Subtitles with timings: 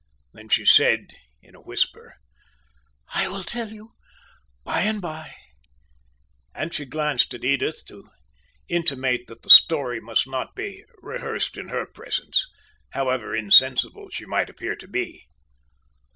[0.33, 1.13] Then she said,
[1.43, 2.15] in a whisper:
[3.13, 3.91] "I will tell you
[4.63, 5.35] by and by,"
[6.55, 8.09] and she glanced at Edith, to
[8.67, 12.47] intimate that the story must not be rehearsed in her presence,
[12.93, 15.27] however insensible she might appear to be.